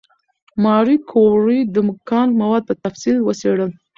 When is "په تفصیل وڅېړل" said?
2.69-3.71